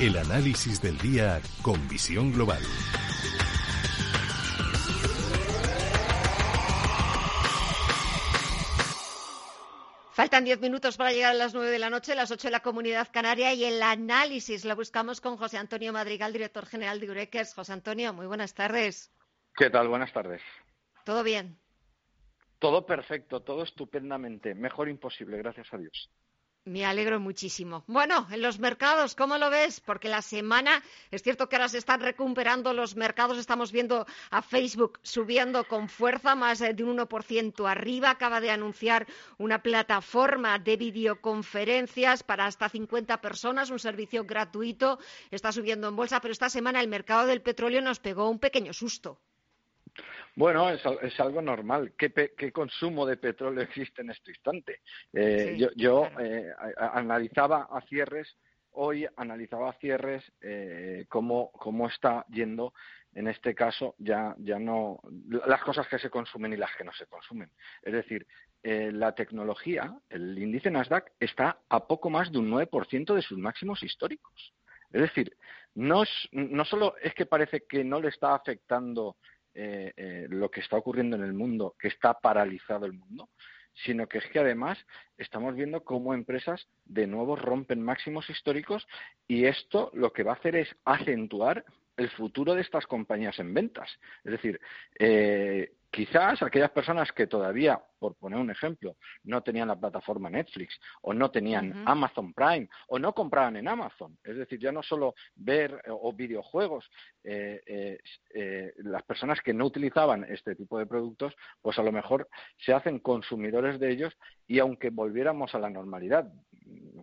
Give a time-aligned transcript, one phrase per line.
[0.00, 2.62] El análisis del día con visión global.
[10.12, 12.60] Faltan diez minutos para llegar a las nueve de la noche, las ocho de la
[12.60, 17.52] Comunidad Canaria y el análisis lo buscamos con José Antonio Madrigal, director general de Urequers.
[17.52, 19.12] José Antonio, muy buenas tardes.
[19.54, 19.88] ¿Qué tal?
[19.88, 20.40] Buenas tardes.
[21.04, 21.58] ¿Todo bien?
[22.58, 24.54] Todo perfecto, todo estupendamente.
[24.54, 26.10] Mejor imposible, gracias a Dios.
[26.70, 27.82] Me alegro muchísimo.
[27.88, 29.80] Bueno, en los mercados, ¿cómo lo ves?
[29.80, 34.40] Porque la semana, es cierto que ahora se están recuperando los mercados, estamos viendo a
[34.40, 40.76] Facebook subiendo con fuerza, más de un 1% arriba, acaba de anunciar una plataforma de
[40.76, 45.00] videoconferencias para hasta 50 personas, un servicio gratuito,
[45.32, 48.72] está subiendo en bolsa, pero esta semana el mercado del petróleo nos pegó un pequeño
[48.72, 49.18] susto.
[50.36, 51.92] Bueno, es, algo normal.
[51.96, 54.80] ¿Qué, consumo de petróleo existe en este instante?
[55.12, 58.36] Eh, yo, eh, analizaba a cierres,
[58.72, 61.50] hoy analizaba a cierres eh, cómo,
[61.88, 62.72] está yendo,
[63.12, 65.00] en este caso, ya, ya no
[65.46, 67.50] las cosas que se consumen y las que no se consumen.
[67.82, 68.26] Es decir,
[68.62, 73.82] la tecnología, el índice Nasdaq, está a poco más de un 9% de sus máximos
[73.82, 74.54] históricos.
[74.92, 75.36] Es decir,
[75.74, 79.16] no, no solo es que parece que no le está afectando
[79.54, 83.30] eh, eh, lo que está ocurriendo en el mundo, que está paralizado el mundo,
[83.84, 84.78] sino que es que además
[85.16, 88.86] estamos viendo cómo empresas de nuevo rompen máximos históricos
[89.26, 91.64] y esto lo que va a hacer es acentuar
[91.96, 93.90] el futuro de estas compañías en ventas.
[94.24, 94.60] Es decir,
[94.98, 100.78] eh, quizás aquellas personas que todavía, por poner un ejemplo, no tenían la plataforma Netflix
[101.02, 105.14] o no tenían Amazon Prime o no compraban en Amazon, es decir, ya no solo
[105.34, 106.88] ver eh, o videojuegos,
[107.24, 107.98] eh,
[108.34, 112.28] eh, las personas que no utilizaban este tipo de productos, pues a lo mejor
[112.58, 116.32] se hacen consumidores de ellos y aunque volviéramos a la normalidad,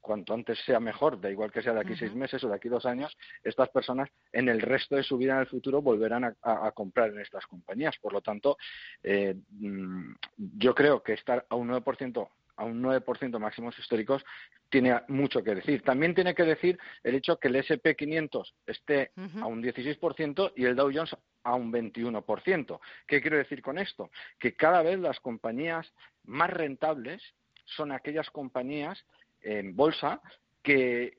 [0.00, 2.68] cuanto antes sea mejor, da igual que sea de aquí seis meses o de aquí
[2.68, 6.72] dos años, estas personas en el resto de su vida en el futuro volverán a,
[6.72, 7.96] comprar en estas compañías.
[8.00, 8.56] Por lo tanto,
[9.02, 10.14] eh, mm,
[10.58, 14.24] yo creo que estar a un 9% a un 9% máximos históricos
[14.68, 15.82] tiene mucho que decir.
[15.82, 20.76] También tiene que decir el hecho que el SP500 esté a un 16% y el
[20.76, 22.80] Dow Jones a un 21%.
[23.06, 24.10] ¿Qué quiero decir con esto?
[24.38, 25.92] Que cada vez las compañías
[26.24, 27.22] más rentables
[27.64, 29.04] son aquellas compañías
[29.42, 30.20] en bolsa
[30.62, 31.18] que,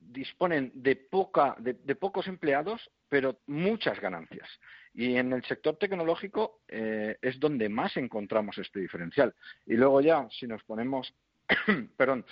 [0.00, 4.48] disponen de, poca, de, pocos empleados, pero muchas ganancias.
[4.94, 9.34] Y en el sector tecnológico eh, es donde más encontramos este diferencial.
[9.66, 11.14] Y luego ya, si nos ponemos,
[11.96, 12.24] perdón,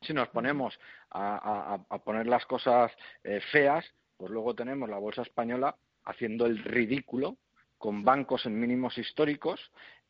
[0.00, 0.78] si nos ponemos
[1.10, 2.92] a, poner las cosas
[3.22, 3.84] eh, feas,
[4.16, 7.36] pues luego tenemos la bolsa española haciendo el ridículo
[7.78, 9.60] con bancos en mínimos históricos,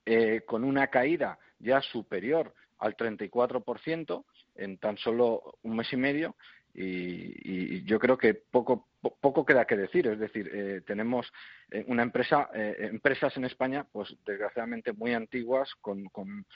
[0.04, 4.24] eh, con una caída ya superior al 34%,
[4.56, 6.36] en tan solo un mes y medio
[6.74, 8.88] y, yo creo que poco
[9.20, 10.06] poco queda que decir.
[10.06, 11.32] Es decir eh, tenemos
[11.70, 16.46] eh, una empresa eh, empresas en España pues desgraciadamente muy antiguas con, con,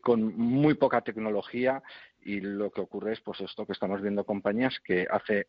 [0.00, 1.82] con muy poca tecnología
[2.20, 5.48] y lo que ocurre es pues esto que estamos viendo compañías que hace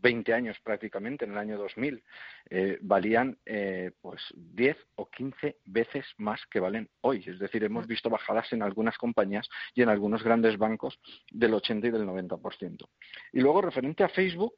[0.00, 2.02] 20 años prácticamente, en el año 2000,
[2.50, 7.24] eh, valían eh, pues 10 o 15 veces más que valen hoy.
[7.26, 10.98] Es decir, hemos visto bajadas en algunas compañías y en algunos grandes bancos
[11.30, 12.88] del 80 y del 90%.
[13.32, 14.54] Y luego, referente a Facebook,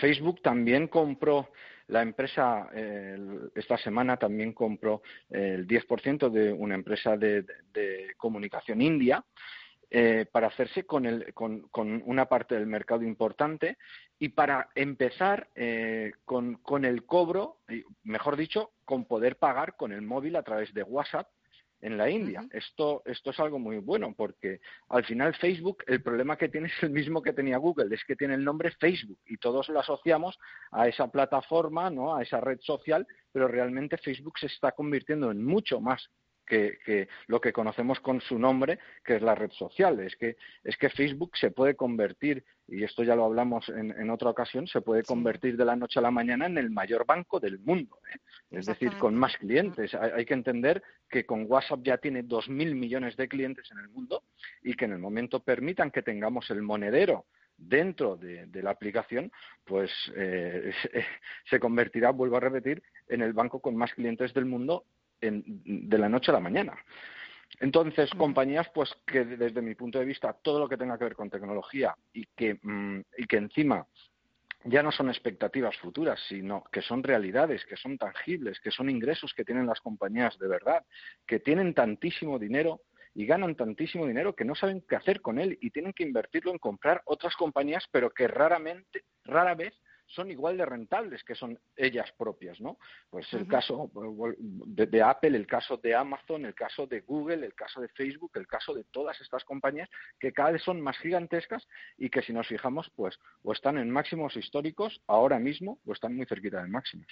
[0.00, 1.50] Facebook también compró
[1.88, 2.70] la empresa,
[3.54, 7.44] esta semana también compró el 10% de una empresa de
[8.16, 9.22] comunicación india
[9.90, 13.78] eh, para hacerse con, el, con, con, una parte del mercado importante
[14.18, 17.60] y para empezar eh, con, con, el cobro,
[18.02, 21.28] mejor dicho, con poder pagar con el móvil a través de WhatsApp
[21.80, 22.44] en la India.
[22.52, 26.82] esto, esto es algo muy bueno porque al final Facebook, el problema que tiene es
[26.82, 30.38] el mismo que tenía Google, es que tiene el nombre Facebook y todos lo asociamos
[30.72, 32.16] a esa plataforma, ¿no?
[32.16, 36.10] a esa red social, pero realmente Facebook se está convirtiendo en mucho más
[36.46, 40.00] que, lo que conocemos con su nombre, que es la red social.
[40.00, 44.30] Es que, es que Facebook se puede convertir, y esto ya lo hablamos en, otra
[44.30, 47.58] ocasión, se puede convertir de la noche a la mañana en el mayor banco del
[47.58, 47.98] mundo.
[48.12, 48.18] ¿eh?
[48.50, 49.94] Es decir, con más clientes.
[49.94, 54.22] Hay, que entender que con WhatsApp ya tiene 2.000 millones de clientes en el mundo
[54.62, 57.26] y que en el momento permitan que tengamos el monedero
[57.58, 59.32] dentro de, la aplicación,
[59.64, 60.72] pues eh,
[61.48, 64.84] se convertirá, vuelvo a repetir, en el banco con más clientes del mundo
[65.20, 66.76] de la noche a la mañana.
[67.60, 71.14] Entonces, compañías, pues que desde mi punto de vista, todo lo que tenga que ver
[71.14, 73.86] con tecnología y que, mm, y que encima
[74.64, 79.32] ya no son expectativas futuras, sino que son realidades, que son tangibles, que son ingresos
[79.32, 80.84] que tienen las compañías de verdad,
[81.26, 82.80] que tienen tantísimo dinero
[83.14, 86.50] y ganan tantísimo dinero que no saben qué hacer con él y tienen que invertirlo
[86.52, 89.72] en comprar otras compañías, pero que raramente, rara vez
[90.06, 92.78] son igual de rentables que son ellas propias, ¿no?
[93.10, 93.90] Pues el caso
[94.66, 98.46] de, Apple, el caso de Amazon, el caso de Google, el caso de Facebook, el
[98.46, 99.88] caso de todas estas compañías
[100.18, 101.66] que cada vez son más gigantescas
[101.98, 106.16] y que si nos fijamos, pues o están en máximos históricos ahora mismo o están
[106.16, 107.08] muy cerquita de máximos.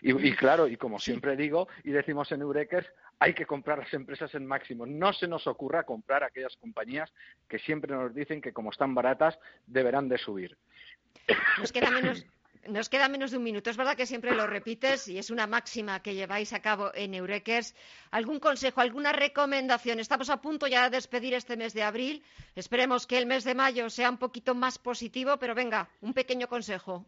[0.00, 2.86] Y, claro, y como siempre digo y decimos en Eurekers,
[3.18, 4.88] hay que comprar las empresas en máximos.
[4.88, 7.12] No se nos ocurra comprar aquellas compañías
[7.48, 10.56] que siempre nos dicen que como están baratas deberán de subir.
[11.58, 12.26] Nos queda menos,
[12.68, 13.70] nos queda menos de un minuto.
[13.70, 17.14] Es verdad que siempre lo repites y es una máxima que lleváis a cabo en
[17.14, 17.74] Eurekers.
[18.10, 19.98] ¿Algún consejo, alguna recomendación?
[19.98, 22.22] Estamos a punto ya de despedir este mes de abril.
[22.54, 26.48] Esperemos que el mes de mayo sea un poquito más positivo, pero venga, un pequeño
[26.48, 27.04] consejo.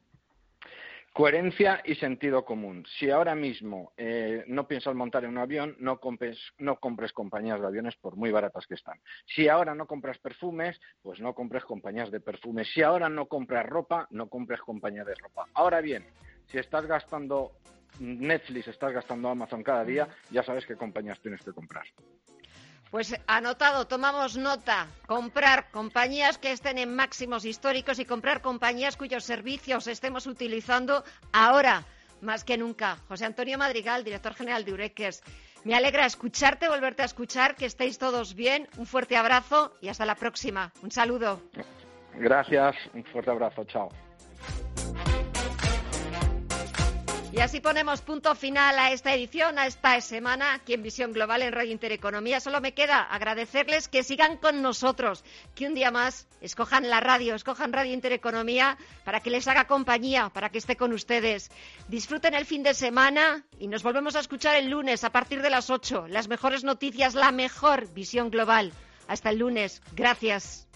[1.15, 2.85] Coherencia y sentido común.
[2.99, 7.61] Si ahora mismo eh, no piensas montar en un avión, no compres, no compres compañías
[7.61, 8.99] de aviones por muy baratas que están.
[9.25, 12.69] Si ahora no compras perfumes, pues no compres compañías de perfumes.
[12.75, 15.47] Si ahora no compras ropa, no compres compañías de ropa.
[15.55, 16.05] Ahora bien,
[16.51, 17.53] si estás gastando
[18.01, 21.87] Netflix, estás gastando Amazon cada día, ya sabes qué compañías tienes que comprar.
[22.95, 24.87] Pues anotado, tomamos nota.
[25.09, 31.03] Comprar compañías que estén en máximos históricos y comprar compañías cuyos servicios estemos utilizando
[31.33, 31.83] ahora
[32.21, 32.99] más que nunca.
[33.09, 35.25] José Antonio Madrigal, director general de Ureques.
[35.65, 38.69] Me alegra escucharte, volverte a escuchar, que estéis todos bien.
[38.77, 40.71] Un fuerte abrazo y hasta la próxima.
[40.81, 41.41] Un saludo.
[42.15, 43.65] Gracias, un fuerte abrazo.
[43.65, 43.89] Chao.
[47.35, 51.43] Y así ponemos punto final a esta edición, a esta semana aquí en Visión Global
[51.43, 52.39] en Radio Intereconomía.
[52.39, 55.25] Solo me queda agradecerles que sigan con nosotros,
[55.57, 60.31] que un día más escojan la radio, escojan Radio Intereconomía para que les haga compañía,
[60.33, 61.51] para que esté con ustedes.
[61.89, 65.51] Disfruten el fin de semana y nos volvemos a escuchar el lunes a partir de
[65.51, 66.07] las 8.
[66.07, 68.73] Las mejores noticias, la mejor Visión Global.
[69.09, 69.83] Hasta el lunes.
[69.97, 70.69] Gracias.